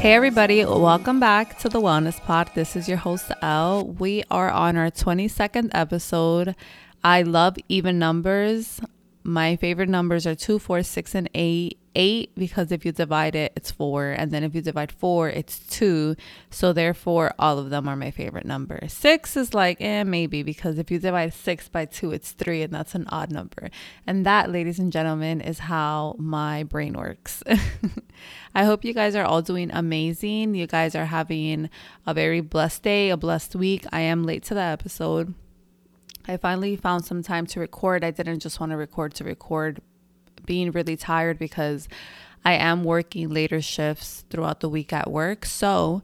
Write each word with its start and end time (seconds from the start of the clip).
Hey, 0.00 0.14
everybody, 0.14 0.64
welcome 0.64 1.20
back 1.20 1.58
to 1.58 1.68
the 1.68 1.78
Wellness 1.78 2.18
Pod. 2.22 2.50
This 2.54 2.74
is 2.74 2.88
your 2.88 2.96
host, 2.96 3.30
Elle. 3.42 3.86
We 3.86 4.24
are 4.30 4.48
on 4.50 4.78
our 4.78 4.90
22nd 4.90 5.68
episode. 5.74 6.56
I 7.04 7.20
love 7.20 7.58
even 7.68 7.98
numbers. 7.98 8.80
My 9.24 9.56
favorite 9.56 9.90
numbers 9.90 10.26
are 10.26 10.34
2, 10.34 10.58
4, 10.58 10.82
6, 10.84 11.14
and 11.14 11.28
8. 11.34 11.78
8 11.94 12.34
because 12.36 12.70
if 12.72 12.84
you 12.84 12.92
divide 12.92 13.34
it, 13.34 13.52
it's 13.56 13.70
4. 13.70 14.10
And 14.12 14.30
then 14.30 14.44
if 14.44 14.54
you 14.54 14.62
divide 14.62 14.92
4, 14.92 15.30
it's 15.30 15.58
2. 15.70 16.16
So 16.50 16.72
therefore, 16.72 17.34
all 17.38 17.58
of 17.58 17.70
them 17.70 17.88
are 17.88 17.96
my 17.96 18.10
favorite 18.10 18.46
number. 18.46 18.80
6 18.86 19.36
is 19.36 19.54
like, 19.54 19.80
eh, 19.80 20.04
maybe 20.04 20.42
because 20.42 20.78
if 20.78 20.90
you 20.90 20.98
divide 20.98 21.34
6 21.34 21.68
by 21.68 21.84
2, 21.84 22.12
it's 22.12 22.32
3, 22.32 22.62
and 22.62 22.72
that's 22.72 22.94
an 22.94 23.06
odd 23.08 23.30
number. 23.30 23.70
And 24.06 24.24
that, 24.26 24.50
ladies 24.50 24.78
and 24.78 24.92
gentlemen, 24.92 25.40
is 25.40 25.60
how 25.60 26.16
my 26.18 26.62
brain 26.64 26.94
works. 26.94 27.42
I 28.54 28.64
hope 28.64 28.84
you 28.84 28.94
guys 28.94 29.14
are 29.14 29.24
all 29.24 29.42
doing 29.42 29.70
amazing. 29.72 30.54
You 30.54 30.66
guys 30.66 30.94
are 30.94 31.06
having 31.06 31.70
a 32.06 32.14
very 32.14 32.40
blessed 32.40 32.82
day, 32.82 33.10
a 33.10 33.16
blessed 33.16 33.54
week. 33.56 33.84
I 33.92 34.00
am 34.00 34.24
late 34.24 34.44
to 34.44 34.54
the 34.54 34.60
episode. 34.60 35.34
I 36.28 36.36
finally 36.36 36.76
found 36.76 37.04
some 37.04 37.22
time 37.22 37.46
to 37.46 37.60
record. 37.60 38.04
I 38.04 38.10
didn't 38.10 38.40
just 38.40 38.60
want 38.60 38.70
to 38.70 38.76
record 38.76 39.14
to 39.14 39.24
record, 39.24 39.80
being 40.46 40.70
really 40.70 40.96
tired 40.96 41.38
because 41.38 41.88
I 42.44 42.54
am 42.54 42.84
working 42.84 43.28
later 43.28 43.60
shifts 43.60 44.24
throughout 44.30 44.60
the 44.60 44.68
week 44.68 44.92
at 44.92 45.10
work. 45.10 45.44
So 45.44 46.02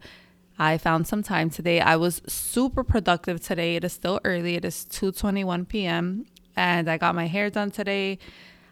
I 0.59 0.79
found 0.79 1.07
some 1.07 1.23
time 1.23 1.51
today. 1.51 1.81
I 1.81 1.97
was 1.97 2.23
super 2.27 2.85
productive 2.85 3.41
today. 3.41 3.77
It 3.77 3.85
is 3.85 3.93
still 3.93 4.21
early. 4.25 4.55
It 4.55 4.65
is 4.65 4.87
2:21 4.91 5.69
p.m. 5.69 6.27
and 6.57 6.89
I 6.89 6.99
got 6.99 7.15
my 7.15 7.27
hair 7.27 7.51
done 7.51 7.71
today. 7.71 8.19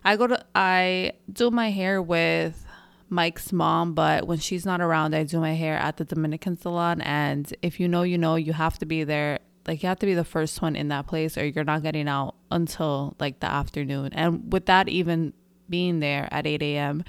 I 0.04 0.16
go 0.16 0.26
to 0.26 0.44
I 0.54 1.12
do 1.30 1.50
my 1.50 1.70
hair 1.70 2.00
with 2.00 2.64
Mike's 3.08 3.52
mom, 3.52 3.94
but 3.94 4.26
when 4.26 4.38
she's 4.38 4.66
not 4.66 4.80
around, 4.80 5.14
I 5.14 5.24
do 5.24 5.40
my 5.40 5.54
hair 5.54 5.76
at 5.76 5.98
the 5.98 6.04
Dominican 6.04 6.56
salon 6.56 7.00
and 7.02 7.52
if 7.62 7.80
you 7.80 7.88
know, 7.88 8.02
you 8.02 8.18
know, 8.18 8.36
you 8.36 8.52
have 8.52 8.78
to 8.78 8.86
be 8.86 9.04
there 9.04 9.40
like 9.66 9.82
you 9.82 9.88
have 9.88 9.98
to 9.98 10.06
be 10.06 10.14
the 10.14 10.24
first 10.24 10.60
one 10.60 10.76
in 10.76 10.88
that 10.88 11.06
place 11.06 11.38
or 11.38 11.46
you're 11.46 11.64
not 11.64 11.82
getting 11.82 12.08
out 12.08 12.34
until 12.50 13.14
like 13.18 13.40
the 13.40 13.46
afternoon. 13.46 14.12
And 14.12 14.52
with 14.52 14.66
that 14.66 14.88
even 14.88 15.32
being 15.68 16.00
there 16.00 16.28
at 16.30 16.46
8 16.46 16.62
a.m. 16.62 17.04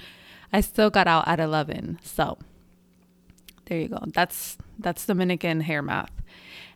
I 0.52 0.60
still 0.60 0.90
got 0.90 1.06
out 1.06 1.26
at 1.28 1.40
11. 1.40 1.98
So 2.02 2.38
there 3.66 3.78
you 3.78 3.88
go. 3.88 3.98
That's 4.06 4.56
that's 4.78 5.06
Dominican 5.06 5.60
hair 5.60 5.82
math. 5.82 6.12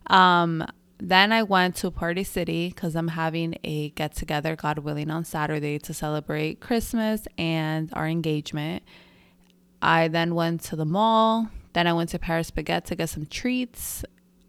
Um, 0.08 0.66
then 0.98 1.32
I 1.32 1.42
went 1.42 1.76
to 1.76 1.90
Party 1.90 2.24
City 2.24 2.68
because 2.68 2.94
I'm 2.94 3.08
having 3.08 3.56
a 3.64 3.90
get 3.90 4.14
together, 4.14 4.54
God 4.56 4.80
willing, 4.80 5.10
on 5.10 5.24
Saturday 5.24 5.78
to 5.78 5.94
celebrate 5.94 6.60
Christmas 6.60 7.26
and 7.38 7.88
our 7.94 8.06
engagement. 8.06 8.82
I 9.80 10.08
then 10.08 10.34
went 10.34 10.62
to 10.64 10.76
the 10.76 10.84
mall. 10.84 11.48
Then 11.72 11.86
I 11.86 11.92
went 11.92 12.10
to 12.10 12.18
Paris 12.18 12.50
Baguette 12.50 12.84
to 12.86 12.96
get 12.96 13.08
some 13.08 13.26
treats. 13.26 14.04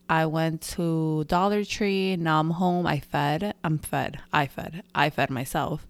I 0.10 0.26
went 0.26 0.62
to 0.74 1.24
Dollar 1.26 1.64
Tree. 1.64 2.18
Now 2.18 2.42
I'm 2.42 2.50
home. 2.50 2.86
I 2.86 3.00
fed. 3.00 3.54
I'm 3.64 3.78
fed. 3.78 4.20
I 4.34 4.48
fed. 4.48 4.84
I 4.94 5.10
fed 5.10 5.30
myself. 5.30 5.88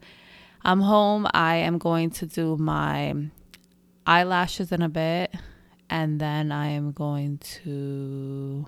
I'm 0.63 0.81
home. 0.81 1.27
I 1.33 1.55
am 1.55 1.77
going 1.77 2.11
to 2.11 2.25
do 2.25 2.55
my 2.57 3.15
eyelashes 4.05 4.71
in 4.71 4.81
a 4.81 4.89
bit. 4.89 5.33
And 5.89 6.19
then 6.19 6.51
I 6.51 6.67
am 6.67 6.91
going 6.91 7.39
to 7.63 8.67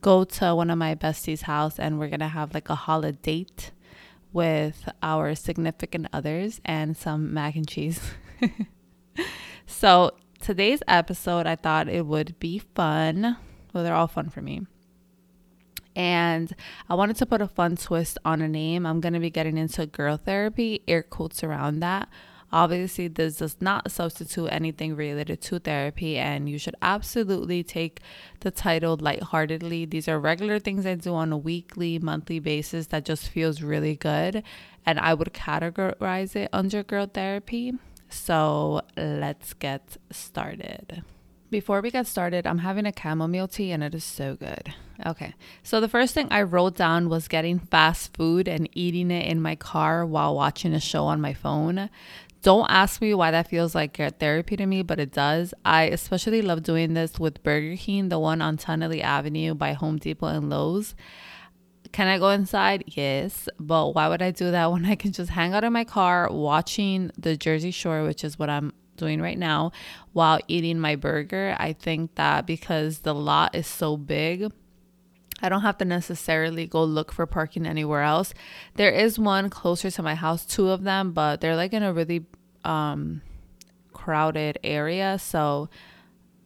go 0.00 0.24
to 0.24 0.54
one 0.54 0.70
of 0.70 0.78
my 0.78 0.94
besties' 0.94 1.42
house 1.42 1.78
and 1.78 1.98
we're 1.98 2.08
going 2.08 2.20
to 2.20 2.28
have 2.28 2.54
like 2.54 2.70
a 2.70 2.74
holiday 2.74 3.18
date 3.22 3.72
with 4.32 4.88
our 5.02 5.34
significant 5.34 6.06
others 6.12 6.60
and 6.64 6.96
some 6.96 7.34
mac 7.34 7.56
and 7.56 7.66
cheese. 7.66 8.00
so, 9.66 10.12
today's 10.40 10.82
episode, 10.86 11.46
I 11.46 11.56
thought 11.56 11.88
it 11.88 12.06
would 12.06 12.38
be 12.38 12.58
fun. 12.58 13.36
Well, 13.72 13.84
they're 13.84 13.94
all 13.94 14.08
fun 14.08 14.30
for 14.30 14.42
me 14.42 14.66
and 15.96 16.54
I 16.90 16.94
wanted 16.94 17.16
to 17.16 17.26
put 17.26 17.40
a 17.40 17.48
fun 17.48 17.76
twist 17.76 18.18
on 18.24 18.42
a 18.42 18.48
name. 18.48 18.84
I'm 18.84 19.00
going 19.00 19.14
to 19.14 19.20
be 19.20 19.30
getting 19.30 19.56
into 19.56 19.86
girl 19.86 20.18
therapy, 20.18 20.82
air 20.86 21.02
quotes 21.02 21.42
around 21.42 21.80
that. 21.80 22.08
Obviously, 22.52 23.08
this 23.08 23.38
does 23.38 23.56
not 23.60 23.90
substitute 23.90 24.48
anything 24.52 24.94
related 24.94 25.40
to 25.42 25.58
therapy, 25.58 26.16
and 26.16 26.48
you 26.48 26.58
should 26.58 26.76
absolutely 26.80 27.64
take 27.64 28.00
the 28.40 28.52
title 28.52 28.96
lightheartedly. 28.96 29.86
These 29.86 30.06
are 30.06 30.20
regular 30.20 30.60
things 30.60 30.86
I 30.86 30.94
do 30.94 31.14
on 31.14 31.32
a 31.32 31.38
weekly, 31.38 31.98
monthly 31.98 32.38
basis 32.38 32.86
that 32.88 33.04
just 33.04 33.28
feels 33.28 33.62
really 33.62 33.96
good, 33.96 34.44
and 34.84 35.00
I 35.00 35.14
would 35.14 35.32
categorize 35.32 36.36
it 36.36 36.48
under 36.52 36.84
girl 36.84 37.06
therapy. 37.06 37.72
So, 38.08 38.82
let's 38.96 39.52
get 39.54 39.96
started. 40.12 41.02
Before 41.48 41.80
we 41.80 41.92
get 41.92 42.08
started, 42.08 42.44
I'm 42.44 42.58
having 42.58 42.86
a 42.86 42.92
chamomile 42.96 43.46
tea 43.46 43.70
and 43.70 43.82
it 43.84 43.94
is 43.94 44.02
so 44.02 44.34
good. 44.34 44.74
Okay, 45.04 45.34
so 45.62 45.80
the 45.80 45.88
first 45.88 46.12
thing 46.12 46.26
I 46.30 46.42
wrote 46.42 46.76
down 46.76 47.08
was 47.08 47.28
getting 47.28 47.60
fast 47.60 48.16
food 48.16 48.48
and 48.48 48.68
eating 48.72 49.12
it 49.12 49.30
in 49.30 49.40
my 49.40 49.54
car 49.54 50.04
while 50.04 50.34
watching 50.34 50.74
a 50.74 50.80
show 50.80 51.04
on 51.04 51.20
my 51.20 51.34
phone. 51.34 51.88
Don't 52.42 52.68
ask 52.68 53.00
me 53.00 53.14
why 53.14 53.30
that 53.30 53.48
feels 53.48 53.74
like 53.74 53.96
therapy 54.18 54.56
to 54.56 54.66
me, 54.66 54.82
but 54.82 54.98
it 54.98 55.12
does. 55.12 55.54
I 55.64 55.84
especially 55.84 56.42
love 56.42 56.62
doing 56.62 56.94
this 56.94 57.18
with 57.18 57.42
Burger 57.42 57.76
King, 57.76 58.08
the 58.08 58.18
one 58.18 58.42
on 58.42 58.56
Tonnelle 58.56 59.00
Avenue 59.00 59.54
by 59.54 59.72
Home 59.72 59.98
Depot 59.98 60.26
and 60.26 60.50
Lowe's. 60.50 60.96
Can 61.92 62.08
I 62.08 62.18
go 62.18 62.30
inside? 62.30 62.84
Yes. 62.88 63.48
But 63.58 63.94
why 63.94 64.08
would 64.08 64.22
I 64.22 64.30
do 64.32 64.50
that 64.50 64.66
when 64.72 64.84
I 64.84 64.96
can 64.96 65.12
just 65.12 65.30
hang 65.30 65.54
out 65.54 65.64
in 65.64 65.72
my 65.72 65.84
car 65.84 66.28
watching 66.30 67.10
the 67.16 67.36
Jersey 67.36 67.70
Shore, 67.70 68.04
which 68.04 68.24
is 68.24 68.38
what 68.38 68.50
I'm 68.50 68.72
doing 68.96 69.20
right 69.20 69.38
now 69.38 69.72
while 70.12 70.40
eating 70.48 70.78
my 70.80 70.96
burger. 70.96 71.56
I 71.58 71.72
think 71.72 72.14
that 72.16 72.46
because 72.46 73.00
the 73.00 73.14
lot 73.14 73.54
is 73.54 73.66
so 73.66 73.96
big, 73.96 74.50
I 75.42 75.48
don't 75.48 75.62
have 75.62 75.78
to 75.78 75.84
necessarily 75.84 76.66
go 76.66 76.82
look 76.84 77.12
for 77.12 77.26
parking 77.26 77.66
anywhere 77.66 78.02
else. 78.02 78.32
There 78.74 78.90
is 78.90 79.18
one 79.18 79.50
closer 79.50 79.90
to 79.90 80.02
my 80.02 80.14
house, 80.14 80.46
two 80.46 80.70
of 80.70 80.82
them, 80.82 81.12
but 81.12 81.40
they're 81.40 81.56
like 81.56 81.72
in 81.74 81.82
a 81.82 81.92
really 81.92 82.24
um, 82.64 83.20
crowded 83.92 84.58
area. 84.64 85.18
So 85.18 85.68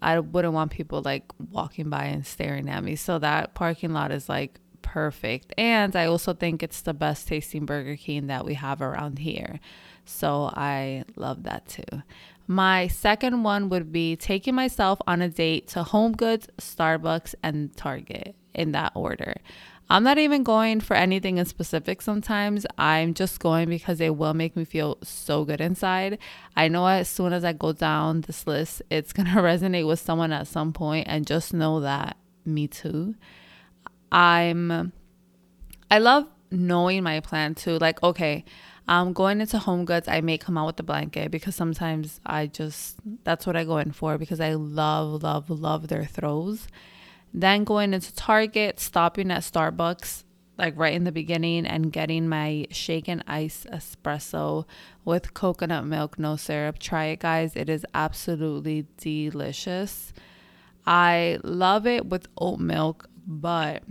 I 0.03 0.19
wouldn't 0.19 0.55
want 0.55 0.73
people 0.73 1.03
like 1.03 1.25
walking 1.51 1.91
by 1.91 2.05
and 2.05 2.27
staring 2.27 2.69
at 2.69 2.83
me. 2.83 2.97
So 2.97 3.19
that 3.19 3.55
parking 3.55 3.93
lot 3.93 4.11
is 4.11 4.29
like 4.29 4.59
perfect. 4.83 5.55
And 5.57 5.95
I 5.95 6.07
also 6.07 6.35
think 6.35 6.63
it's 6.63 6.81
the 6.81 6.95
best 6.95 7.29
tasting 7.29 7.67
Burger 7.67 7.97
King 7.97 8.27
that 8.27 8.45
we 8.45 8.55
have 8.55 8.83
around 8.83 9.19
here. 9.19 9.61
So 10.11 10.51
I 10.55 11.05
love 11.17 11.45
that 11.45 11.67
too. 11.69 12.03
My 12.47 12.89
second 12.89 13.45
one 13.45 13.69
would 13.69 13.93
be 13.93 14.17
taking 14.17 14.55
myself 14.55 15.01
on 15.07 15.23
a 15.23 15.29
date 15.29 15.69
to 15.69 15.85
Home 15.85 16.13
Goods, 16.13 16.49
Starbucks, 16.59 17.35
and 17.43 17.75
Target 17.77 18.35
in 18.53 18.73
that 18.73 18.93
order. 18.97 19.35
I'm 19.89 20.03
not 20.05 20.19
even 20.19 20.43
going 20.43 20.81
for 20.81 20.95
anything 20.95 21.39
in 21.39 21.47
specific 21.47 22.03
sometimes. 22.03 22.67
I'm 22.77 23.15
just 23.15 23.41
going 23.41 23.69
because 23.69 24.01
it 24.01 24.17
will 24.17 24.35
make 24.35 24.57
me 24.57 24.65
feel 24.65 24.99
so 25.03 25.45
good 25.45 25.61
inside. 25.61 26.19
I 26.57 26.69
know 26.69 26.87
as 26.87 27.09
soon 27.09 27.33
as 27.33 27.45
I 27.45 27.53
go 27.53 27.73
down 27.73 28.23
this 28.23 28.47
list, 28.47 28.83
it's 28.91 29.13
going 29.15 29.27
to 29.27 29.41
resonate 29.41 29.87
with 29.87 30.01
someone 30.01 30.33
at 30.33 30.49
some 30.49 30.73
point 30.73 31.07
and 31.09 31.27
just 31.27 31.55
know 31.55 31.81
that 31.81 32.17
me 32.45 32.69
too. 32.69 33.15
I'm 34.13 34.93
I 35.91 35.99
love 35.99 36.27
knowing 36.51 37.03
my 37.03 37.21
plan 37.21 37.55
too. 37.55 37.79
Like, 37.79 38.03
okay, 38.03 38.45
um, 38.91 39.13
going 39.13 39.41
into 39.41 39.57
Home 39.57 39.85
Goods, 39.85 40.09
I 40.09 40.21
may 40.21 40.37
come 40.37 40.59
out 40.59 40.67
with 40.67 40.77
the 40.77 40.83
blanket 40.83 41.31
because 41.31 41.55
sometimes 41.55 42.21
I 42.27 42.49
just 42.49 42.97
that's 43.23 43.47
what 43.47 43.55
I 43.55 43.63
go 43.63 43.79
in 43.79 43.93
for 43.93 44.19
because 44.19 44.41
I 44.41 44.55
love, 44.55 45.23
love, 45.23 45.49
love 45.49 45.87
their 45.87 46.05
throws. 46.05 46.67
Then 47.33 47.63
going 47.63 47.95
into 47.95 48.13
Target, 48.13 48.81
stopping 48.81 49.31
at 49.31 49.43
Starbucks 49.43 50.25
like 50.59 50.77
right 50.77 50.93
in 50.93 51.05
the 51.05 51.13
beginning 51.13 51.67
and 51.67 51.93
getting 51.93 52.29
my 52.29 52.67
shaken 52.73 53.23
ice 53.29 53.65
espresso 53.73 54.65
with 55.05 55.35
coconut 55.35 55.87
milk, 55.87 56.19
no 56.19 56.35
syrup. 56.35 56.81
Try 56.81 57.07
it, 57.07 57.21
guys. 57.21 57.55
It 57.55 57.69
is 57.69 57.87
absolutely 57.95 58.89
delicious. 58.97 60.13
I 60.85 61.39
love 61.45 61.87
it 61.87 62.07
with 62.07 62.27
oat 62.37 62.59
milk, 62.59 63.09
but 63.25 63.85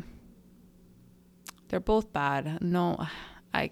they're 1.69 1.79
both 1.79 2.12
bad. 2.12 2.62
No, 2.62 3.07
I 3.53 3.71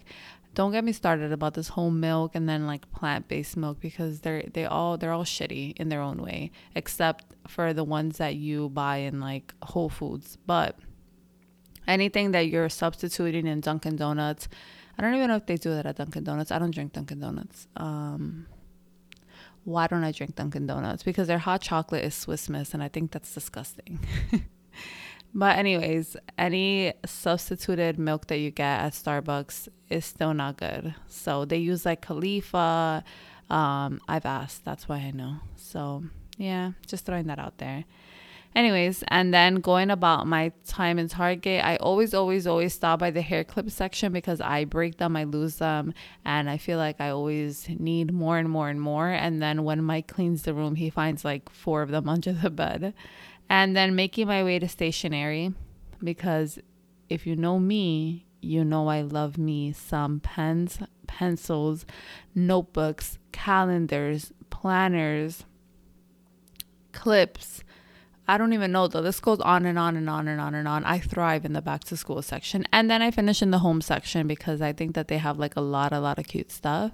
don't 0.54 0.72
get 0.72 0.84
me 0.84 0.92
started 0.92 1.32
about 1.32 1.54
this 1.54 1.68
whole 1.68 1.90
milk 1.90 2.34
and 2.34 2.48
then 2.48 2.66
like 2.66 2.90
plant-based 2.90 3.56
milk 3.56 3.80
because 3.80 4.20
they're 4.20 4.42
they 4.52 4.64
all 4.64 4.98
they're 4.98 5.12
all 5.12 5.24
shitty 5.24 5.76
in 5.76 5.88
their 5.88 6.00
own 6.00 6.20
way 6.22 6.50
except 6.74 7.34
for 7.46 7.72
the 7.72 7.84
ones 7.84 8.18
that 8.18 8.34
you 8.34 8.68
buy 8.68 8.96
in 8.98 9.20
like 9.20 9.54
Whole 9.62 9.88
Foods. 9.88 10.36
But 10.46 10.76
anything 11.86 12.32
that 12.32 12.48
you're 12.48 12.68
substituting 12.68 13.46
in 13.46 13.60
Dunkin 13.60 13.96
Donuts 13.96 14.48
I 14.98 15.02
don't 15.02 15.14
even 15.14 15.28
know 15.28 15.36
if 15.36 15.46
they 15.46 15.56
do 15.56 15.70
that 15.70 15.86
at 15.86 15.96
Dunkin 15.96 16.24
Donuts. 16.24 16.50
I 16.50 16.58
don't 16.58 16.74
drink 16.74 16.92
Dunkin 16.92 17.20
Donuts. 17.20 17.68
Um 17.76 18.46
why 19.64 19.86
don't 19.86 20.02
I 20.02 20.12
drink 20.12 20.34
Dunkin 20.34 20.66
Donuts? 20.66 21.02
Because 21.02 21.28
their 21.28 21.38
hot 21.38 21.60
chocolate 21.60 22.04
is 22.04 22.14
Swiss 22.14 22.48
Miss 22.48 22.74
and 22.74 22.82
I 22.82 22.88
think 22.88 23.12
that's 23.12 23.32
disgusting 23.32 24.00
But 25.34 25.58
anyways, 25.58 26.16
any 26.36 26.94
substituted 27.04 27.98
milk 27.98 28.26
that 28.28 28.38
you 28.38 28.50
get 28.50 28.80
at 28.80 28.92
Starbucks 28.92 29.68
is 29.90 30.04
still 30.04 30.34
not 30.34 30.56
good. 30.56 30.94
So 31.06 31.44
they 31.44 31.58
use 31.58 31.84
like 31.84 32.04
Califia. 32.04 33.04
Um, 33.50 34.00
I've 34.08 34.26
asked. 34.26 34.64
That's 34.64 34.88
why 34.88 34.96
I 34.96 35.10
know. 35.10 35.36
So 35.56 36.04
yeah, 36.38 36.72
just 36.86 37.04
throwing 37.04 37.26
that 37.26 37.38
out 37.38 37.58
there. 37.58 37.84
Anyways, 38.54 39.04
and 39.08 39.32
then 39.32 39.56
going 39.56 39.90
about 39.90 40.26
my 40.26 40.52
time 40.66 40.98
in 40.98 41.06
Target, 41.08 41.62
I 41.64 41.76
always, 41.76 42.14
always, 42.14 42.46
always 42.46 42.72
stop 42.72 42.98
by 42.98 43.10
the 43.10 43.20
hair 43.20 43.44
clip 43.44 43.70
section 43.70 44.10
because 44.12 44.40
I 44.40 44.64
break 44.64 44.96
them, 44.96 45.16
I 45.16 45.24
lose 45.24 45.56
them, 45.56 45.92
and 46.24 46.48
I 46.48 46.56
feel 46.56 46.78
like 46.78 46.98
I 46.98 47.10
always 47.10 47.68
need 47.68 48.12
more 48.12 48.38
and 48.38 48.48
more 48.48 48.70
and 48.70 48.80
more. 48.80 49.08
And 49.10 49.42
then 49.42 49.64
when 49.64 49.84
Mike 49.84 50.08
cleans 50.08 50.42
the 50.42 50.54
room, 50.54 50.76
he 50.76 50.88
finds 50.88 51.24
like 51.24 51.50
four 51.50 51.82
of 51.82 51.90
them 51.90 52.08
under 52.08 52.32
the 52.32 52.50
bed. 52.50 52.94
And 53.50 53.76
then 53.76 53.94
making 53.94 54.26
my 54.26 54.44
way 54.44 54.58
to 54.58 54.68
stationery 54.68 55.54
because 56.02 56.58
if 57.08 57.26
you 57.26 57.34
know 57.36 57.58
me, 57.58 58.26
you 58.40 58.64
know 58.64 58.88
I 58.88 59.02
love 59.02 59.38
me 59.38 59.72
some 59.72 60.20
pens, 60.20 60.78
pencils, 61.06 61.86
notebooks, 62.34 63.18
calendars, 63.32 64.32
planners, 64.50 65.44
clips. 66.92 67.64
I 68.30 68.36
don't 68.36 68.52
even 68.52 68.72
know 68.72 68.88
though. 68.88 69.00
This 69.00 69.20
goes 69.20 69.40
on 69.40 69.64
and 69.64 69.78
on 69.78 69.96
and 69.96 70.08
on 70.10 70.28
and 70.28 70.40
on 70.40 70.54
and 70.54 70.68
on. 70.68 70.84
I 70.84 70.98
thrive 70.98 71.44
in 71.44 71.54
the 71.54 71.62
back 71.62 71.84
to 71.84 71.96
school 71.96 72.20
section. 72.20 72.66
And 72.72 72.90
then 72.90 73.00
I 73.00 73.10
finish 73.10 73.40
in 73.40 73.50
the 73.50 73.60
home 73.60 73.80
section 73.80 74.26
because 74.26 74.60
I 74.60 74.72
think 74.72 74.94
that 74.94 75.08
they 75.08 75.18
have 75.18 75.38
like 75.38 75.56
a 75.56 75.62
lot, 75.62 75.92
a 75.92 76.00
lot 76.00 76.18
of 76.18 76.28
cute 76.28 76.52
stuff. 76.52 76.92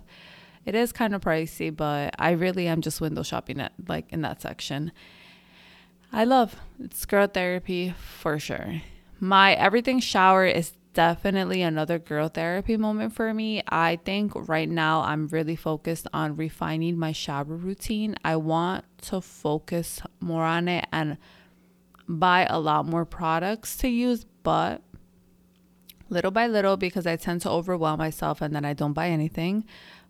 It 0.65 0.75
is 0.75 0.93
kind 0.93 1.15
of 1.15 1.21
pricey, 1.21 1.75
but 1.75 2.15
I 2.19 2.31
really 2.31 2.69
am 2.69 2.81
just 2.81 3.01
window 3.01 3.23
shopping 3.23 3.61
at 3.61 3.73
like 3.89 4.07
in 4.13 4.23
that 4.23 4.41
section. 4.41 4.93
I 6.15 6.23
love 6.23 6.55
it's 6.79 7.05
girl 7.07 7.27
therapy 7.27 7.93
for 7.99 8.39
sure. 8.39 8.83
My 9.19 9.55
everything 9.55 9.99
shower 9.99 10.47
is 10.47 10.73
definitely 10.93 11.61
another 11.61 11.99
girl 11.99 12.29
therapy 12.29 12.77
moment 12.77 13.15
for 13.15 13.35
me. 13.35 13.65
I 13.69 13.99
think 14.05 14.31
right 14.49 14.69
now 14.69 15.01
I'm 15.01 15.27
really 15.27 15.57
focused 15.57 16.07
on 16.13 16.37
refining 16.37 16.97
my 16.97 17.11
shower 17.11 17.43
routine. 17.43 18.15
I 18.25 18.37
want 18.37 18.85
to 19.09 19.21
focus 19.21 20.03
more 20.21 20.45
on 20.45 20.69
it 20.69 20.87
and 20.93 21.19
buy 22.09 22.47
a 22.49 22.61
lot 22.61 22.87
more 22.87 23.05
products 23.05 23.77
to 23.79 23.89
use, 23.89 24.25
but 24.45 24.83
little 26.11 26.31
by 26.31 26.47
little 26.47 26.77
because 26.77 27.09
I 27.09 27.17
tend 27.17 27.41
to 27.43 27.51
overwhelm 27.51 27.99
myself 27.99 28.41
and 28.41 28.55
then 28.55 28.65
I 28.65 28.73
don't 28.73 28.93
buy 28.93 29.09
anything. 29.09 29.65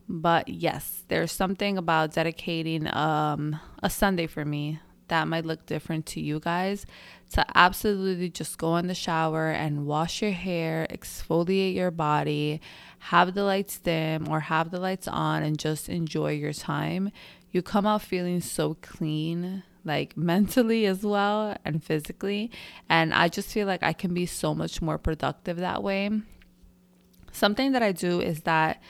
But 0.07 0.49
yes, 0.49 1.05
there's 1.09 1.33
something 1.33 1.79
about 1.79 2.13
dedicating 2.13 2.95
um, 2.95 3.59
a 3.83 3.89
Sunday 3.89 4.27
for 4.27 4.45
me 4.45 4.81
that 5.09 5.29
might 5.29 5.45
look 5.45 5.67
different 5.67 6.07
to 6.07 6.21
you 6.21 6.41
guys 6.41 6.87
to 7.33 7.45
absolutely 7.55 8.31
just 8.31 8.59
go 8.59 8.77
in 8.77 8.87
the 8.87 8.95
shower 8.95 9.51
and 9.51 9.87
wash 9.87 10.23
your 10.23 10.31
hair, 10.31 10.87
exfoliate 10.91 11.75
your 11.75 11.91
body, 11.91 12.61
have 12.99 13.35
the 13.35 13.43
lights 13.45 13.79
dim 13.79 14.29
or 14.29 14.41
have 14.41 14.71
the 14.71 14.81
lights 14.81 15.09
on 15.09 15.43
and 15.43 15.59
just 15.59 15.89
enjoy 15.89 16.33
your 16.33 16.53
time. 16.53 17.11
You 17.51 17.61
come 17.61 17.87
out 17.87 18.03
feeling 18.03 18.41
so 18.41 18.77
clean, 18.83 19.63
like 19.85 20.17
mentally 20.17 20.87
as 20.87 21.03
well 21.03 21.57
and 21.65 21.83
physically. 21.83 22.51
And 22.89 23.13
I 23.13 23.29
just 23.29 23.49
feel 23.49 23.67
like 23.67 23.83
I 23.83 23.93
can 23.93 24.15
be 24.15 24.27
so 24.27 24.55
much 24.55 24.81
more 24.81 24.99
productive 24.99 25.57
that 25.59 25.83
way. 25.83 26.11
Something 27.33 27.73
that 27.73 27.83
I 27.83 27.91
do 27.91 28.21
is 28.21 28.43
that 28.43 28.81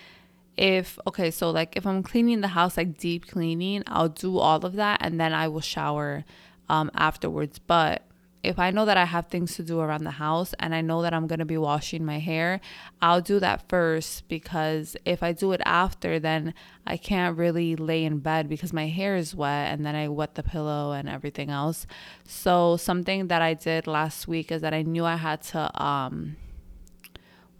if 0.57 0.99
okay 1.07 1.31
so 1.31 1.51
like 1.51 1.77
if 1.77 1.85
i'm 1.85 2.03
cleaning 2.03 2.41
the 2.41 2.49
house 2.49 2.77
like 2.77 2.97
deep 2.97 3.27
cleaning 3.27 3.83
i'll 3.89 4.09
do 4.09 4.39
all 4.39 4.65
of 4.65 4.75
that 4.75 4.99
and 5.01 5.19
then 5.19 5.33
i 5.33 5.49
will 5.49 5.61
shower 5.61 6.25
um, 6.69 6.91
afterwards. 6.95 7.59
But 7.59 8.03
if 8.43 8.59
i 8.59 8.71
know 8.71 8.85
that 8.85 8.99
i 8.99 9.07
have 9.07 9.29
things 9.29 9.57
to 9.57 9.63
do 9.63 9.81
around 9.81 10.05
the 10.05 10.11
house 10.11 10.53
and 10.61 10.75
i 10.75 10.83
know 10.83 11.01
that 11.01 11.15
i'm 11.15 11.27
going 11.27 11.39
to 11.39 11.47
be 11.47 11.57
washing 11.57 12.05
my 12.05 12.19
hair 12.19 12.61
i'll 13.01 13.23
do 13.23 13.41
that 13.41 13.67
first 13.71 14.29
because 14.29 14.99
if 15.07 15.23
i 15.23 15.33
do 15.33 15.53
it 15.53 15.63
after 15.65 16.19
then 16.19 16.53
i 16.87 16.95
can't 16.95 17.39
really 17.39 17.75
lay 17.75 18.05
in 18.05 18.19
bed 18.19 18.47
because 18.47 18.71
my 18.71 18.87
hair 18.87 19.17
is 19.17 19.35
wet 19.35 19.73
and 19.73 19.87
then 19.87 19.95
i 19.95 20.07
wet 20.07 20.35
the 20.35 20.43
pillow 20.43 20.93
and 20.93 21.09
everything 21.09 21.49
else. 21.49 21.87
So 22.27 22.77
something 22.77 23.29
that 23.29 23.41
i 23.41 23.55
did 23.55 23.87
last 23.87 24.29
week 24.29 24.53
is 24.53 24.61
that 24.61 24.75
i 24.75 24.83
knew 24.83 25.07
i 25.07 25.17
had 25.17 25.41
to 25.41 25.83
um 25.83 26.37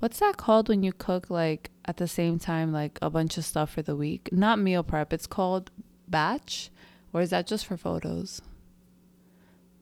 what's 0.05 0.19
that 0.19 0.37
called 0.37 0.69
when 0.69 0.83
you 0.83 0.93
cook 0.93 1.31
like 1.31 1.71
at 1.87 1.97
the 1.97 2.07
same 2.07 2.39
time 2.39 2.71
like 2.71 2.99
a 3.01 3.09
bunch 3.09 3.39
of 3.39 3.45
stuff 3.45 3.71
for 3.71 3.81
the 3.81 3.97
week? 3.97 4.29
Not 4.31 4.59
meal 4.59 4.83
prep. 4.83 5.15
It's 5.15 5.27
called 5.27 5.71
batch, 6.07 6.71
or 7.15 7.23
is 7.23 7.31
that 7.31 7.47
just 7.47 7.65
for 7.65 7.79
photos? 7.79 8.43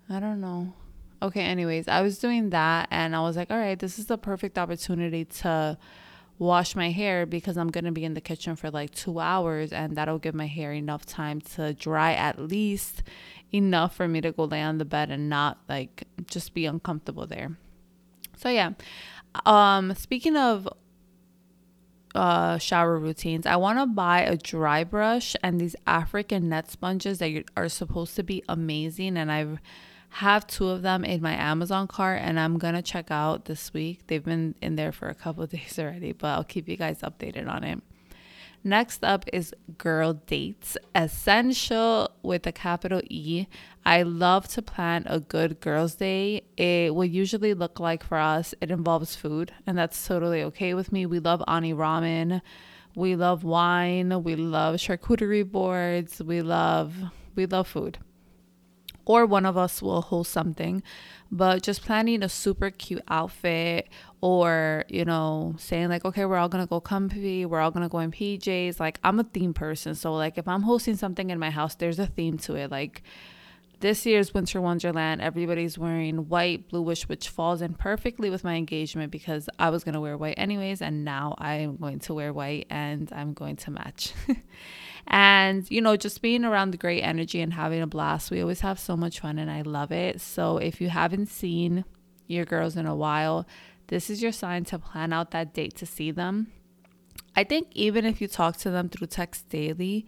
I 0.09 0.21
don't 0.21 0.41
know. 0.41 0.75
Okay, 1.21 1.41
anyways, 1.41 1.89
I 1.89 2.03
was 2.03 2.21
doing 2.21 2.51
that 2.51 2.87
and 2.93 3.17
I 3.17 3.23
was 3.23 3.37
like, 3.37 3.51
all 3.51 3.59
right, 3.59 3.77
this 3.77 3.99
is 3.99 4.07
the 4.07 4.17
perfect 4.17 4.59
opportunity 4.59 5.25
to 5.25 5.77
wash 6.39 6.77
my 6.77 6.91
hair 6.91 7.27
because 7.27 7.57
I'm 7.57 7.71
going 7.71 7.87
to 7.87 7.91
be 7.91 8.05
in 8.05 8.15
the 8.15 8.21
kitchen 8.21 8.55
for 8.55 8.71
like 8.71 8.93
2 8.93 9.19
hours 9.19 9.73
and 9.73 9.97
that'll 9.97 10.21
give 10.21 10.37
my 10.37 10.47
hair 10.47 10.73
enough 10.73 11.05
time 11.05 11.41
to 11.57 11.75
dry 11.75 12.13
at 12.15 12.39
least 12.39 13.03
enough 13.53 13.97
for 13.97 14.07
me 14.07 14.21
to 14.21 14.31
go 14.31 14.45
lay 14.45 14.63
on 14.63 14.79
the 14.79 14.85
bed 14.85 15.11
and 15.11 15.29
not 15.29 15.59
like 15.69 16.05
just 16.27 16.55
be 16.55 16.65
uncomfortable 16.65 17.27
there. 17.27 17.59
So 18.37 18.49
yeah, 18.49 18.73
um, 19.47 19.95
speaking 19.95 20.37
of 20.37 20.69
uh, 22.15 22.59
shower 22.59 22.99
routines, 22.99 23.47
I 23.47 23.57
want 23.57 23.79
to 23.79 23.87
buy 23.87 24.21
a 24.21 24.37
dry 24.37 24.85
brush 24.85 25.35
and 25.43 25.61
these 25.61 25.77
African 25.87 26.49
net 26.49 26.71
sponges 26.71 27.19
that 27.19 27.45
are 27.57 27.69
supposed 27.69 28.17
to 28.17 28.23
be 28.23 28.43
amazing. 28.49 29.17
And 29.17 29.33
I 29.33 29.47
have 30.11 30.47
two 30.47 30.69
of 30.69 30.83
them 30.83 31.05
in 31.05 31.23
my 31.23 31.33
Amazon 31.33 31.89
cart, 31.89 32.21
and 32.23 32.39
I'm 32.39 32.59
gonna 32.59 32.83
check 32.83 33.11
out 33.11 33.47
this 33.47 33.73
week. 33.73 34.07
They've 34.07 34.25
been 34.25 34.55
in 34.61 34.77
there 34.77 34.93
for 34.93 35.09
a 35.09 35.15
couple 35.15 35.47
days 35.49 35.79
already, 35.79 36.13
but 36.13 36.29
I'll 36.29 36.45
keep 36.45 36.69
you 36.69 36.77
guys 36.77 37.01
updated 37.01 37.49
on 37.49 37.65
it. 37.65 37.83
Next 38.65 39.03
up 39.03 39.25
is 39.33 39.55
girl 39.79 40.13
dates, 40.13 40.77
essential 40.95 42.11
with 42.23 42.47
a 42.47 42.53
capital 42.53 43.01
E. 43.09 43.47
I 43.85 44.03
love 44.03 44.47
to 44.49 44.63
plan 44.63 45.05
a 45.07 45.19
good 45.19 45.61
girls' 45.61 45.97
day. 45.97 46.45
It 46.57 46.95
will 46.95 47.05
usually 47.05 47.53
look 47.53 47.81
like 47.81 48.05
for 48.05 48.19
us, 48.19 48.55
it 48.61 48.71
involves 48.71 49.17
food, 49.17 49.53
and 49.67 49.77
that's 49.77 50.07
totally 50.07 50.43
okay 50.45 50.75
with 50.75 50.93
me. 50.93 51.05
We 51.05 51.19
love 51.19 51.43
Ani 51.49 51.75
ramen, 51.75 52.43
we 52.95 53.17
love 53.17 53.43
wine, 53.43 54.23
we 54.23 54.37
love 54.37 54.77
charcuterie 54.77 55.51
boards, 55.51 56.23
we 56.23 56.43
love 56.43 56.95
we 57.35 57.47
love 57.47 57.67
food. 57.67 57.99
Or 59.05 59.27
one 59.27 59.47
of 59.47 59.57
us 59.57 59.83
will 59.83 60.03
host 60.03 60.31
something. 60.31 60.83
But 61.33 61.63
just 61.63 61.83
planning 61.83 62.23
a 62.23 62.29
super 62.29 62.71
cute 62.71 63.03
outfit 63.09 63.89
or 64.21 64.85
you 64.89 65.05
know 65.05 65.57
saying 65.59 65.89
like 65.89 66.05
okay 66.05 66.25
we're 66.25 66.37
all 66.37 66.49
gonna 66.49 66.69
go 66.69 66.81
comfy. 66.81 67.45
We're 67.47 67.61
all 67.61 67.73
gonna 67.73 67.89
go 67.89 67.99
in 67.99 68.13
pjs 68.13 68.79
like 68.79 69.01
i'm 69.03 69.19
a 69.19 69.25
theme 69.25 69.55
person. 69.55 69.97
So 69.97 70.15
like 70.15 70.39
if 70.39 70.47
i'm 70.47 70.63
hosting 70.63 70.95
something 70.97 71.31
in 71.31 71.39
my 71.41 71.51
house 71.51 71.75
there's 71.75 71.99
a 71.99 72.07
theme 72.07 72.39
to 72.39 72.55
it. 72.55 72.71
Like 72.71 73.03
this 73.83 74.07
year's 74.07 74.33
Winter 74.33 74.61
Wonderland, 74.61 75.21
everybody's 75.21 75.77
wearing 75.77 76.29
white, 76.29 76.69
bluish, 76.69 77.09
which 77.09 77.29
falls 77.29 77.61
in 77.61 77.75
perfectly 77.75 78.31
with 78.31 78.45
my 78.45 78.55
engagement 78.55 79.11
because 79.11 79.49
I 79.59 79.71
was 79.71 79.83
going 79.83 79.95
to 79.95 80.01
wear 80.01 80.17
white 80.17 80.37
anyways. 80.39 80.81
And 80.81 81.05
now 81.05 81.35
I 81.37 81.55
am 81.57 81.77
going 81.77 81.99
to 82.01 82.15
wear 82.15 82.33
white 82.33 82.69
and 82.71 83.13
I'm 83.13 83.35
going 83.35 83.57
to 83.57 83.73
match. 83.73 84.15
and, 85.09 85.69
you 85.69 85.81
know, 85.81 85.97
just 85.97 86.23
being 86.23 86.45
around 86.45 86.71
the 86.71 86.79
great 86.79 87.03
energy 87.03 87.41
and 87.41 87.53
having 87.53 87.83
a 87.83 87.89
blast. 87.89 88.31
We 88.31 88.41
always 88.41 88.61
have 88.61 88.79
so 88.79 88.97
much 88.97 89.19
fun 89.19 89.39
and 89.39 89.51
I 89.51 89.63
love 89.63 89.91
it. 89.91 90.21
So 90.21 90.59
if 90.59 90.81
you 90.81 90.89
haven't 90.89 91.27
seen 91.27 91.85
your 92.29 92.45
girls 92.45 92.77
in 92.77 92.87
a 92.87 92.95
while, 92.95 93.49
this 93.89 94.09
is 94.09 94.23
your 94.23 94.33
sign 94.33 94.65
to 94.67 94.79
plan 94.79 95.13
out 95.13 95.33
that 95.33 95.55
date 95.55 95.75
to 95.79 95.87
see 95.87 96.13
them. 96.13 96.53
I 97.35 97.43
think 97.43 97.67
even 97.73 98.05
if 98.05 98.21
you 98.21 98.29
talk 98.29 98.59
to 98.59 98.71
them 98.71 98.89
through 98.89 99.09
text 99.09 99.49
daily, 99.49 100.07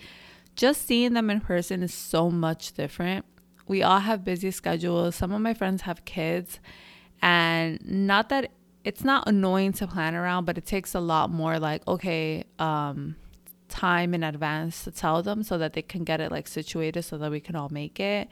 just 0.54 0.86
seeing 0.86 1.14
them 1.14 1.28
in 1.28 1.40
person 1.40 1.82
is 1.82 1.92
so 1.92 2.30
much 2.30 2.74
different 2.74 3.24
we 3.66 3.82
all 3.82 4.00
have 4.00 4.24
busy 4.24 4.50
schedules. 4.50 5.16
Some 5.16 5.32
of 5.32 5.40
my 5.40 5.54
friends 5.54 5.82
have 5.82 6.04
kids, 6.04 6.60
and 7.22 7.78
not 7.84 8.28
that 8.28 8.50
it's 8.84 9.02
not 9.02 9.26
annoying 9.26 9.72
to 9.74 9.86
plan 9.86 10.14
around, 10.14 10.44
but 10.44 10.58
it 10.58 10.66
takes 10.66 10.94
a 10.94 11.00
lot 11.00 11.30
more 11.30 11.58
like, 11.58 11.86
okay, 11.88 12.44
um, 12.58 13.16
time 13.68 14.14
in 14.14 14.22
advance 14.22 14.84
to 14.84 14.90
tell 14.90 15.22
them 15.22 15.42
so 15.42 15.56
that 15.58 15.72
they 15.72 15.82
can 15.82 16.04
get 16.04 16.20
it 16.20 16.30
like 16.30 16.46
situated 16.46 17.02
so 17.02 17.16
that 17.18 17.30
we 17.30 17.40
can 17.40 17.56
all 17.56 17.70
make 17.70 17.98
it. 17.98 18.28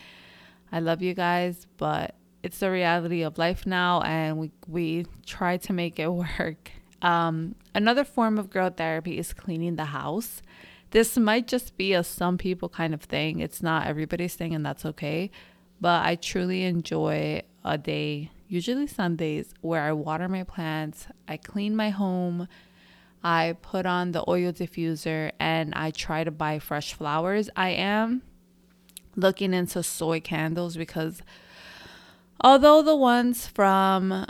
I 0.70 0.80
love 0.80 1.02
you 1.02 1.14
guys, 1.14 1.66
but 1.78 2.14
it's 2.42 2.58
the 2.58 2.70
reality 2.70 3.22
of 3.22 3.38
life 3.38 3.66
now, 3.66 4.02
and 4.02 4.38
we, 4.38 4.50
we 4.68 5.06
try 5.26 5.56
to 5.58 5.72
make 5.72 5.98
it 5.98 6.08
work. 6.12 6.70
Um, 7.00 7.54
another 7.74 8.04
form 8.04 8.38
of 8.38 8.50
girl 8.50 8.70
therapy 8.70 9.18
is 9.18 9.32
cleaning 9.32 9.76
the 9.76 9.86
house. 9.86 10.42
This 10.92 11.16
might 11.16 11.48
just 11.48 11.76
be 11.78 11.94
a 11.94 12.04
some 12.04 12.38
people 12.38 12.68
kind 12.68 12.92
of 12.94 13.02
thing. 13.02 13.40
It's 13.40 13.62
not 13.62 13.86
everybody's 13.86 14.34
thing, 14.34 14.54
and 14.54 14.64
that's 14.64 14.84
okay. 14.84 15.30
But 15.80 16.06
I 16.06 16.16
truly 16.16 16.64
enjoy 16.64 17.42
a 17.64 17.78
day, 17.78 18.30
usually 18.46 18.86
Sundays, 18.86 19.54
where 19.62 19.82
I 19.82 19.92
water 19.92 20.28
my 20.28 20.44
plants, 20.44 21.06
I 21.26 21.38
clean 21.38 21.74
my 21.74 21.90
home, 21.90 22.46
I 23.24 23.56
put 23.62 23.86
on 23.86 24.12
the 24.12 24.22
oil 24.28 24.52
diffuser, 24.52 25.32
and 25.40 25.72
I 25.74 25.92
try 25.92 26.24
to 26.24 26.30
buy 26.30 26.58
fresh 26.58 26.92
flowers. 26.92 27.48
I 27.56 27.70
am 27.70 28.22
looking 29.16 29.54
into 29.54 29.82
soy 29.82 30.20
candles 30.20 30.76
because 30.76 31.22
although 32.40 32.82
the 32.82 32.96
ones 32.96 33.46
from 33.46 34.26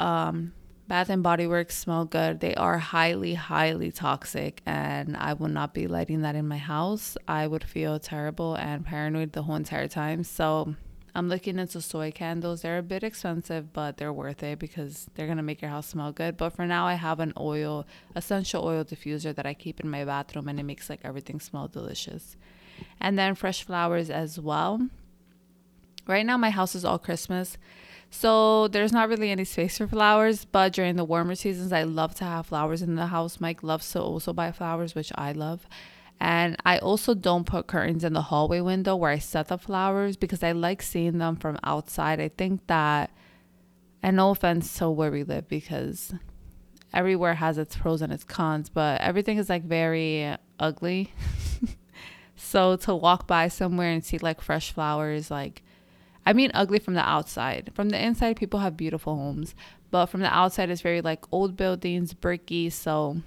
um, 0.00 0.52
Bath 0.86 1.08
and 1.08 1.22
Body 1.22 1.46
Works 1.46 1.78
smell 1.78 2.04
good. 2.04 2.40
They 2.40 2.54
are 2.56 2.78
highly, 2.78 3.34
highly 3.34 3.90
toxic, 3.90 4.60
and 4.66 5.16
I 5.16 5.32
would 5.32 5.50
not 5.50 5.72
be 5.72 5.86
lighting 5.86 6.20
that 6.22 6.34
in 6.34 6.46
my 6.46 6.58
house. 6.58 7.16
I 7.26 7.46
would 7.46 7.64
feel 7.64 7.98
terrible 7.98 8.54
and 8.54 8.84
paranoid 8.84 9.32
the 9.32 9.42
whole 9.42 9.56
entire 9.56 9.88
time. 9.88 10.24
So 10.24 10.74
I'm 11.14 11.28
looking 11.30 11.58
into 11.58 11.80
soy 11.80 12.10
candles. 12.10 12.60
They're 12.60 12.76
a 12.76 12.82
bit 12.82 13.02
expensive, 13.02 13.72
but 13.72 13.96
they're 13.96 14.12
worth 14.12 14.42
it 14.42 14.58
because 14.58 15.06
they're 15.14 15.26
gonna 15.26 15.42
make 15.42 15.62
your 15.62 15.70
house 15.70 15.86
smell 15.86 16.12
good. 16.12 16.36
But 16.36 16.50
for 16.50 16.66
now, 16.66 16.86
I 16.86 16.94
have 16.94 17.18
an 17.18 17.32
oil, 17.38 17.86
essential 18.14 18.62
oil 18.62 18.84
diffuser 18.84 19.34
that 19.34 19.46
I 19.46 19.54
keep 19.54 19.80
in 19.80 19.88
my 19.88 20.04
bathroom, 20.04 20.48
and 20.48 20.60
it 20.60 20.64
makes 20.64 20.90
like 20.90 21.00
everything 21.02 21.40
smell 21.40 21.66
delicious. 21.66 22.36
And 23.00 23.18
then 23.18 23.36
fresh 23.36 23.62
flowers 23.62 24.10
as 24.10 24.38
well. 24.38 24.90
Right 26.06 26.26
now, 26.26 26.36
my 26.36 26.50
house 26.50 26.74
is 26.74 26.84
all 26.84 26.98
Christmas. 26.98 27.56
So 28.16 28.68
there's 28.68 28.92
not 28.92 29.08
really 29.08 29.32
any 29.32 29.44
space 29.44 29.76
for 29.76 29.88
flowers, 29.88 30.44
but 30.44 30.72
during 30.72 30.94
the 30.94 31.04
warmer 31.04 31.34
seasons, 31.34 31.72
I 31.72 31.82
love 31.82 32.14
to 32.16 32.24
have 32.24 32.46
flowers 32.46 32.80
in 32.80 32.94
the 32.94 33.06
house. 33.06 33.40
Mike 33.40 33.64
loves 33.64 33.90
to 33.90 34.00
also 34.00 34.32
buy 34.32 34.52
flowers, 34.52 34.94
which 34.94 35.10
I 35.16 35.32
love. 35.32 35.66
And 36.20 36.56
I 36.64 36.78
also 36.78 37.14
don't 37.14 37.44
put 37.44 37.66
curtains 37.66 38.04
in 38.04 38.12
the 38.12 38.22
hallway 38.22 38.60
window 38.60 38.94
where 38.94 39.10
I 39.10 39.18
set 39.18 39.48
the 39.48 39.58
flowers 39.58 40.16
because 40.16 40.44
I 40.44 40.52
like 40.52 40.80
seeing 40.80 41.18
them 41.18 41.34
from 41.34 41.58
outside. 41.64 42.20
I 42.20 42.28
think 42.28 42.64
that, 42.68 43.10
and 44.00 44.16
no 44.16 44.30
offense 44.30 44.72
to 44.78 44.88
where 44.90 45.10
we 45.10 45.24
live 45.24 45.48
because 45.48 46.14
everywhere 46.94 47.34
has 47.34 47.58
its 47.58 47.76
pros 47.76 48.00
and 48.00 48.12
its 48.12 48.22
cons, 48.22 48.70
but 48.70 49.00
everything 49.00 49.38
is 49.38 49.48
like 49.48 49.64
very 49.64 50.36
ugly. 50.60 51.12
so 52.36 52.76
to 52.76 52.94
walk 52.94 53.26
by 53.26 53.48
somewhere 53.48 53.90
and 53.90 54.04
see 54.04 54.18
like 54.18 54.40
fresh 54.40 54.70
flowers, 54.70 55.32
like 55.32 55.64
I 56.26 56.32
mean 56.32 56.50
ugly 56.54 56.78
from 56.78 56.94
the 56.94 57.06
outside. 57.06 57.70
From 57.74 57.90
the 57.90 58.02
inside, 58.02 58.36
people 58.36 58.60
have 58.60 58.76
beautiful 58.76 59.16
homes, 59.16 59.54
but 59.90 60.06
from 60.06 60.20
the 60.20 60.34
outside, 60.34 60.70
it's 60.70 60.80
very 60.80 61.00
like 61.00 61.24
old 61.30 61.56
buildings, 61.56 62.14
bricky. 62.14 62.70
So, 62.70 63.18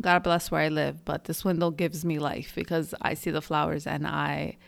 God 0.00 0.22
bless 0.22 0.50
where 0.50 0.62
I 0.62 0.68
live, 0.68 1.04
but 1.04 1.24
this 1.24 1.44
window 1.44 1.70
gives 1.70 2.04
me 2.04 2.18
life 2.18 2.52
because 2.54 2.94
I 3.00 3.14
see 3.14 3.30
the 3.30 3.40
flowers 3.40 3.86
and 3.86 4.06
I 4.06 4.58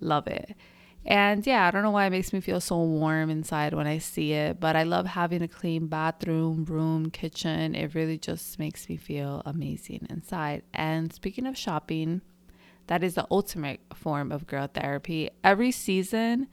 love 0.00 0.26
it. 0.26 0.56
And 1.04 1.44
yeah, 1.46 1.66
I 1.66 1.70
don't 1.72 1.82
know 1.82 1.90
why 1.90 2.06
it 2.06 2.10
makes 2.10 2.32
me 2.32 2.40
feel 2.40 2.60
so 2.60 2.78
warm 2.80 3.28
inside 3.28 3.74
when 3.74 3.88
I 3.88 3.98
see 3.98 4.32
it, 4.32 4.60
but 4.60 4.76
I 4.76 4.84
love 4.84 5.06
having 5.06 5.42
a 5.42 5.48
clean 5.48 5.88
bathroom, 5.88 6.64
room, 6.64 7.10
kitchen. 7.10 7.74
It 7.74 7.94
really 7.94 8.18
just 8.18 8.58
makes 8.58 8.88
me 8.88 8.96
feel 8.96 9.42
amazing 9.44 10.06
inside. 10.08 10.62
And 10.72 11.12
speaking 11.12 11.46
of 11.46 11.58
shopping, 11.58 12.22
that 12.86 13.02
is 13.02 13.14
the 13.14 13.26
ultimate 13.30 13.80
form 13.94 14.32
of 14.32 14.46
girl 14.46 14.66
therapy. 14.66 15.30
Every 15.42 15.70
season, 15.70 16.48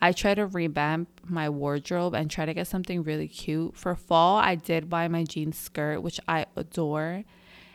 I 0.00 0.12
try 0.12 0.34
to 0.34 0.46
revamp 0.46 1.08
my 1.24 1.48
wardrobe 1.48 2.14
and 2.14 2.30
try 2.30 2.44
to 2.44 2.54
get 2.54 2.66
something 2.66 3.02
really 3.02 3.28
cute. 3.28 3.76
For 3.76 3.94
fall, 3.94 4.36
I 4.38 4.56
did 4.56 4.90
buy 4.90 5.08
my 5.08 5.24
jean 5.24 5.52
skirt, 5.52 6.02
which 6.02 6.20
I 6.26 6.46
adore. 6.56 7.24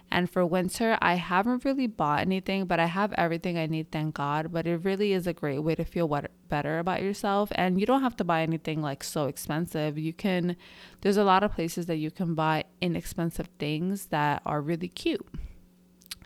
And 0.10 0.30
for 0.30 0.46
winter, 0.46 0.98
I 1.02 1.16
haven't 1.16 1.66
really 1.66 1.88
bought 1.88 2.22
anything, 2.22 2.66
but 2.66 2.80
I 2.80 2.86
have 2.86 3.12
everything 3.14 3.58
I 3.58 3.66
need, 3.66 3.92
thank 3.92 4.16
God. 4.16 4.54
But 4.54 4.66
it 4.66 4.86
really 4.86 5.12
is 5.12 5.28
a 5.28 5.34
great 5.34 5.60
way 5.60 5.76
to 5.76 5.84
feel 5.84 6.08
what- 6.08 6.32
better 6.48 6.80
about 6.80 7.02
yourself. 7.02 7.50
And 7.56 7.80
you 7.80 7.86
don't 7.86 8.04
have 8.04 8.16
to 8.18 8.24
buy 8.24 8.42
anything 8.42 8.82
like 8.82 9.04
so 9.04 9.26
expensive. 9.26 9.98
You 9.98 10.14
can, 10.14 10.56
there's 11.02 11.18
a 11.18 11.26
lot 11.26 11.44
of 11.44 11.54
places 11.54 11.88
that 11.88 11.98
you 11.98 12.10
can 12.10 12.36
buy 12.36 12.64
inexpensive 12.80 13.50
things 13.60 14.08
that 14.08 14.42
are 14.46 14.62
really 14.62 14.88
cute. 14.88 15.28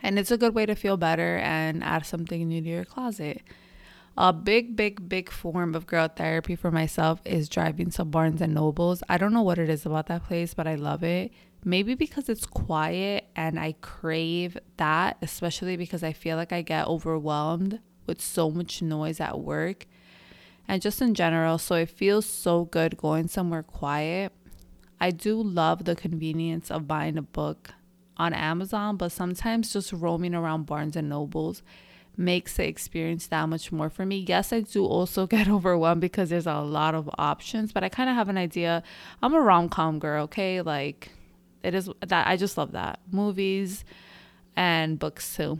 And 0.03 0.17
it's 0.17 0.31
a 0.31 0.37
good 0.37 0.55
way 0.55 0.65
to 0.65 0.75
feel 0.75 0.97
better 0.97 1.37
and 1.37 1.83
add 1.83 2.05
something 2.05 2.47
new 2.47 2.61
to 2.61 2.67
your 2.67 2.85
closet. 2.85 3.41
A 4.17 4.33
big, 4.33 4.75
big, 4.75 5.07
big 5.07 5.31
form 5.31 5.73
of 5.73 5.87
girl 5.87 6.07
therapy 6.07 6.55
for 6.55 6.69
myself 6.69 7.21
is 7.23 7.47
driving 7.47 7.91
to 7.91 8.03
Barnes 8.03 8.41
and 8.41 8.53
Nobles. 8.53 9.03
I 9.07 9.17
don't 9.17 9.33
know 9.33 9.41
what 9.41 9.57
it 9.57 9.69
is 9.69 9.85
about 9.85 10.07
that 10.07 10.25
place, 10.25 10.53
but 10.53 10.67
I 10.67 10.75
love 10.75 11.03
it. 11.03 11.31
Maybe 11.63 11.95
because 11.95 12.27
it's 12.27 12.45
quiet 12.45 13.29
and 13.35 13.59
I 13.59 13.75
crave 13.81 14.57
that, 14.77 15.17
especially 15.21 15.77
because 15.77 16.03
I 16.03 16.11
feel 16.11 16.35
like 16.35 16.51
I 16.51 16.61
get 16.61 16.87
overwhelmed 16.87 17.79
with 18.07 18.19
so 18.21 18.49
much 18.49 18.81
noise 18.81 19.19
at 19.19 19.39
work 19.39 19.85
and 20.67 20.81
just 20.81 21.01
in 21.01 21.13
general. 21.13 21.57
So 21.57 21.75
it 21.75 21.89
feels 21.89 22.25
so 22.25 22.65
good 22.65 22.97
going 22.97 23.27
somewhere 23.27 23.63
quiet. 23.63 24.33
I 24.99 25.11
do 25.11 25.41
love 25.41 25.85
the 25.85 25.95
convenience 25.95 26.69
of 26.69 26.87
buying 26.87 27.17
a 27.17 27.21
book 27.21 27.73
on 28.21 28.33
Amazon, 28.33 28.97
but 28.97 29.11
sometimes 29.11 29.73
just 29.73 29.91
roaming 29.91 30.35
around 30.35 30.67
Barnes 30.67 30.95
and 30.95 31.09
Nobles 31.09 31.63
makes 32.15 32.55
the 32.55 32.67
experience 32.67 33.25
that 33.27 33.49
much 33.49 33.71
more 33.71 33.89
for 33.89 34.05
me. 34.05 34.17
Yes, 34.27 34.53
I 34.53 34.61
do 34.61 34.85
also 34.85 35.25
get 35.35 35.49
overwhelmed 35.49 36.01
because 36.01 36.29
there's 36.29 36.45
a 36.45 36.59
lot 36.59 36.93
of 36.93 37.09
options, 37.17 37.71
but 37.71 37.83
I 37.83 37.89
kind 37.89 38.09
of 38.09 38.15
have 38.15 38.29
an 38.29 38.37
idea. 38.37 38.83
I'm 39.23 39.33
a 39.33 39.41
rom 39.41 39.69
com 39.69 39.97
girl, 39.97 40.25
okay? 40.25 40.61
Like, 40.61 41.09
it 41.63 41.73
is 41.73 41.89
that 42.01 42.27
I 42.27 42.37
just 42.37 42.57
love 42.57 42.73
that. 42.73 42.99
Movies 43.11 43.83
and 44.55 44.99
books 44.99 45.35
too. 45.35 45.59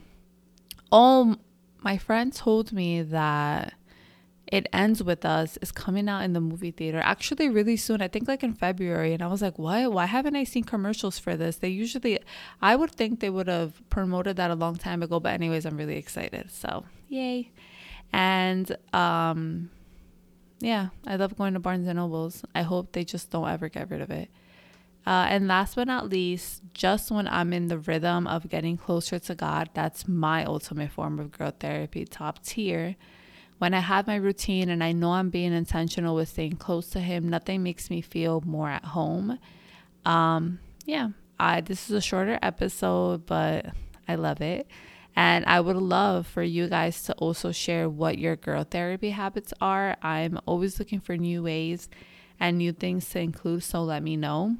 Oh, 0.91 1.37
my 1.81 1.97
friend 1.97 2.31
told 2.31 2.71
me 2.71 3.01
that 3.01 3.73
it 4.51 4.67
Ends 4.73 5.01
With 5.01 5.23
Us 5.23 5.57
is 5.61 5.71
coming 5.71 6.09
out 6.09 6.23
in 6.23 6.33
the 6.33 6.41
movie 6.41 6.71
theater 6.71 6.99
actually 7.01 7.49
really 7.49 7.77
soon. 7.77 8.01
I 8.01 8.09
think 8.09 8.27
like 8.27 8.43
in 8.43 8.53
February. 8.53 9.13
And 9.13 9.23
I 9.23 9.27
was 9.27 9.41
like, 9.41 9.57
what? 9.57 9.93
Why 9.93 10.05
haven't 10.05 10.35
I 10.35 10.43
seen 10.43 10.65
commercials 10.65 11.17
for 11.17 11.37
this? 11.37 11.55
They 11.55 11.69
usually, 11.69 12.19
I 12.61 12.75
would 12.75 12.91
think 12.91 13.21
they 13.21 13.29
would 13.29 13.47
have 13.47 13.81
promoted 13.89 14.35
that 14.35 14.51
a 14.51 14.55
long 14.55 14.75
time 14.75 15.01
ago. 15.01 15.21
But, 15.21 15.33
anyways, 15.33 15.65
I'm 15.65 15.77
really 15.77 15.95
excited. 15.95 16.51
So, 16.51 16.83
yay. 17.07 17.51
And, 18.11 18.75
um, 18.93 19.69
yeah, 20.59 20.89
I 21.07 21.15
love 21.15 21.37
going 21.37 21.53
to 21.53 21.59
Barnes 21.61 21.87
and 21.87 21.95
Nobles. 21.95 22.43
I 22.53 22.63
hope 22.63 22.91
they 22.91 23.05
just 23.05 23.31
don't 23.31 23.49
ever 23.49 23.69
get 23.69 23.89
rid 23.89 24.01
of 24.01 24.11
it. 24.11 24.29
Uh, 25.07 25.27
and 25.29 25.47
last 25.47 25.75
but 25.75 25.87
not 25.87 26.09
least, 26.09 26.61
just 26.73 27.09
when 27.09 27.27
I'm 27.27 27.53
in 27.53 27.67
the 27.67 27.79
rhythm 27.79 28.27
of 28.27 28.49
getting 28.49 28.77
closer 28.77 29.17
to 29.17 29.33
God, 29.33 29.69
that's 29.73 30.07
my 30.07 30.43
ultimate 30.43 30.91
form 30.91 31.19
of 31.19 31.31
growth 31.31 31.55
therapy, 31.61 32.03
top 32.05 32.43
tier. 32.43 32.97
When 33.61 33.75
I 33.75 33.79
have 33.79 34.07
my 34.07 34.15
routine 34.15 34.69
and 34.69 34.83
I 34.83 34.91
know 34.91 35.11
I'm 35.11 35.29
being 35.29 35.53
intentional 35.53 36.15
with 36.15 36.29
staying 36.29 36.55
close 36.55 36.89
to 36.89 36.99
Him, 36.99 37.29
nothing 37.29 37.61
makes 37.61 37.91
me 37.91 38.01
feel 38.01 38.41
more 38.43 38.67
at 38.67 38.83
home. 38.83 39.37
Um, 40.03 40.57
yeah, 40.87 41.09
I 41.39 41.61
this 41.61 41.87
is 41.87 41.95
a 41.95 42.01
shorter 42.01 42.39
episode, 42.41 43.27
but 43.27 43.67
I 44.07 44.15
love 44.15 44.41
it. 44.41 44.65
And 45.15 45.45
I 45.45 45.61
would 45.61 45.75
love 45.75 46.25
for 46.25 46.41
you 46.41 46.69
guys 46.69 47.03
to 47.03 47.13
also 47.17 47.51
share 47.51 47.87
what 47.87 48.17
your 48.17 48.35
girl 48.35 48.63
therapy 48.63 49.11
habits 49.11 49.53
are. 49.61 49.95
I'm 50.01 50.39
always 50.47 50.79
looking 50.79 50.99
for 50.99 51.15
new 51.15 51.43
ways 51.43 51.87
and 52.39 52.57
new 52.57 52.71
things 52.71 53.07
to 53.11 53.19
include, 53.19 53.61
so 53.61 53.83
let 53.83 54.01
me 54.01 54.17
know. 54.17 54.57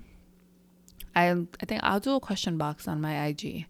I 1.16 1.32
I 1.32 1.66
think 1.66 1.82
I'll 1.82 2.00
do 2.00 2.14
a 2.14 2.20
question 2.20 2.60
box 2.60 2.88
on 2.88 3.02
my 3.02 3.26
IG. 3.26 3.66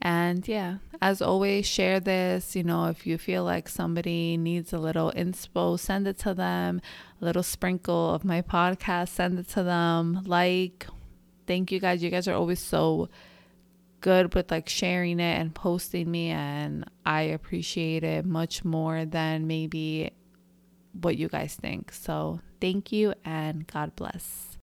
And 0.00 0.46
yeah, 0.46 0.76
as 1.00 1.22
always, 1.22 1.66
share 1.66 2.00
this. 2.00 2.54
You 2.54 2.64
know, 2.64 2.86
if 2.86 3.06
you 3.06 3.18
feel 3.18 3.44
like 3.44 3.68
somebody 3.68 4.36
needs 4.36 4.72
a 4.72 4.78
little 4.78 5.10
inspo, 5.12 5.78
send 5.78 6.06
it 6.06 6.18
to 6.18 6.34
them. 6.34 6.80
A 7.20 7.24
little 7.24 7.42
sprinkle 7.42 8.14
of 8.14 8.24
my 8.24 8.42
podcast, 8.42 9.08
send 9.08 9.38
it 9.38 9.48
to 9.50 9.62
them. 9.62 10.22
Like, 10.26 10.86
thank 11.46 11.72
you 11.72 11.80
guys. 11.80 12.02
You 12.02 12.10
guys 12.10 12.28
are 12.28 12.34
always 12.34 12.60
so 12.60 13.08
good 14.00 14.34
with 14.34 14.50
like 14.50 14.68
sharing 14.68 15.18
it 15.18 15.40
and 15.40 15.54
posting 15.54 16.10
me, 16.10 16.28
and 16.28 16.84
I 17.04 17.22
appreciate 17.22 18.04
it 18.04 18.24
much 18.24 18.64
more 18.64 19.04
than 19.04 19.46
maybe 19.46 20.10
what 20.92 21.16
you 21.16 21.28
guys 21.28 21.54
think. 21.54 21.92
So, 21.92 22.40
thank 22.60 22.92
you 22.92 23.14
and 23.24 23.66
God 23.66 23.96
bless. 23.96 24.55